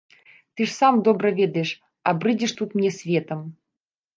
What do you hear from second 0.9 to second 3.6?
добра ведаеш, а брыдзіш тут мне светам!